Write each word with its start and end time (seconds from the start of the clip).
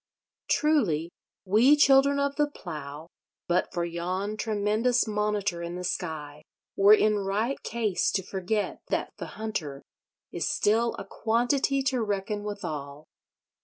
Truly, 0.49 1.11
we 1.45 1.75
Children 1.75 2.19
of 2.19 2.35
the 2.35 2.47
Plough, 2.49 3.07
but 3.47 3.71
for 3.71 3.85
yon 3.85 4.35
tremendous 4.35 5.05
Monitor 5.05 5.61
in 5.61 5.75
the 5.75 5.83
sky, 5.83 6.41
were 6.75 6.95
in 6.95 7.19
right 7.19 7.61
case 7.61 8.09
to 8.13 8.23
forget 8.23 8.79
that 8.87 9.13
the 9.19 9.37
Hunter 9.37 9.83
is 10.31 10.47
still 10.49 10.95
a 10.97 11.05
quantity 11.05 11.83
to 11.83 12.01
reckon 12.01 12.43
withal. 12.43 13.05